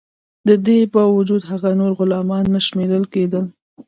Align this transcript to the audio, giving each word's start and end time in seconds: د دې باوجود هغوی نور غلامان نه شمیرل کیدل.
د 0.47 0.49
دې 0.65 0.79
باوجود 0.93 1.41
هغوی 1.51 1.73
نور 1.79 1.91
غلامان 1.99 2.45
نه 2.53 2.59
شمیرل 2.67 3.03
کیدل. 3.13 3.45